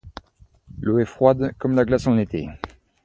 L'eau 0.79 0.97
est 0.97 1.05
froide 1.05 1.53
comme 1.59 1.75
la 1.75 1.85
glace 1.85 2.07
en 2.07 2.17
été. 2.17 2.49